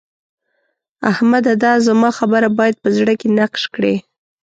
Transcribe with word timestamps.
احمده! 1.11 1.53
دا 1.63 1.71
زما 1.87 2.09
خبره 2.19 2.47
بايد 2.57 2.75
په 2.83 2.89
زړه 2.97 3.13
کې 3.19 3.27
نقش 3.39 3.63
کړې. 3.75 3.95